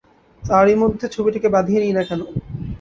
তারই 0.43 0.75
মধ্যে 0.81 1.05
ছবিটিকে 1.07 1.47
বাঁধিয়ে 1.55 1.81
নিই 1.83 1.93
নে 1.93 2.03
কেন? 2.09 2.21